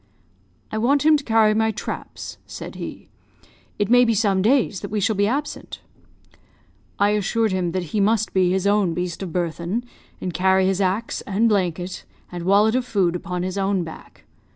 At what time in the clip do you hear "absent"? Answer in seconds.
5.27-5.79